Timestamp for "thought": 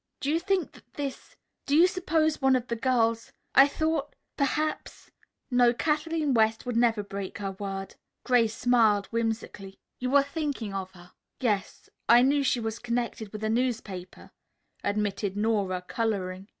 3.67-4.15